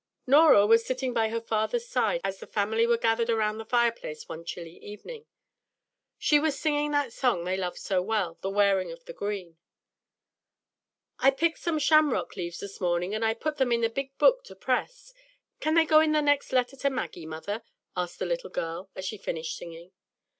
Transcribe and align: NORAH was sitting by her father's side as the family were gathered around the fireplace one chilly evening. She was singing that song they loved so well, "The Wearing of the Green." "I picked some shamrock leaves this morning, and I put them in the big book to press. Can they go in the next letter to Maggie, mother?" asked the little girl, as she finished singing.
NORAH 0.25 0.65
was 0.65 0.83
sitting 0.83 1.13
by 1.13 1.29
her 1.29 1.39
father's 1.39 1.87
side 1.87 2.21
as 2.23 2.39
the 2.39 2.47
family 2.47 2.87
were 2.87 2.97
gathered 2.97 3.29
around 3.29 3.59
the 3.59 3.65
fireplace 3.65 4.27
one 4.27 4.43
chilly 4.43 4.79
evening. 4.83 5.27
She 6.17 6.39
was 6.39 6.57
singing 6.57 6.89
that 6.89 7.13
song 7.13 7.43
they 7.43 7.55
loved 7.55 7.77
so 7.77 8.01
well, 8.01 8.39
"The 8.41 8.49
Wearing 8.49 8.91
of 8.91 9.05
the 9.05 9.13
Green." 9.13 9.57
"I 11.19 11.29
picked 11.29 11.59
some 11.59 11.77
shamrock 11.77 12.35
leaves 12.35 12.61
this 12.61 12.81
morning, 12.81 13.13
and 13.13 13.23
I 13.23 13.35
put 13.35 13.57
them 13.57 13.71
in 13.71 13.81
the 13.81 13.91
big 13.91 14.17
book 14.17 14.43
to 14.45 14.55
press. 14.55 15.13
Can 15.59 15.75
they 15.75 15.85
go 15.85 15.99
in 15.99 16.13
the 16.13 16.21
next 16.23 16.51
letter 16.51 16.75
to 16.77 16.89
Maggie, 16.89 17.27
mother?" 17.27 17.61
asked 17.95 18.17
the 18.17 18.25
little 18.25 18.49
girl, 18.49 18.89
as 18.95 19.05
she 19.05 19.19
finished 19.19 19.55
singing. 19.55 19.91